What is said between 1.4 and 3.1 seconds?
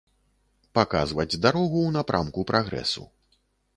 дарогу ў напрамку прагрэсу.